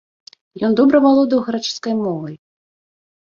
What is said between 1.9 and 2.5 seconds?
мовай.